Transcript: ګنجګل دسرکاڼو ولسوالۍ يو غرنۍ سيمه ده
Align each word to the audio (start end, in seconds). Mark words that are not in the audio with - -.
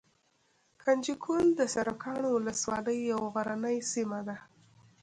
ګنجګل 0.81 1.45
دسرکاڼو 1.59 2.29
ولسوالۍ 2.33 2.99
يو 3.11 3.21
غرنۍ 3.33 3.77
سيمه 3.91 4.19
ده 4.27 4.35